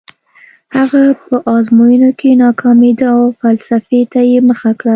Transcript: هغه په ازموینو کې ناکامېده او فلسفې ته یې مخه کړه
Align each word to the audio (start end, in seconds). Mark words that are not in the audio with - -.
هغه 0.77 1.01
په 1.27 1.35
ازموینو 1.55 2.09
کې 2.19 2.29
ناکامېده 2.43 3.05
او 3.15 3.21
فلسفې 3.41 4.01
ته 4.11 4.19
یې 4.29 4.39
مخه 4.49 4.71
کړه 4.79 4.89